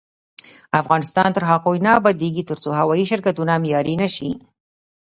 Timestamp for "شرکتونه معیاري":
3.11-3.95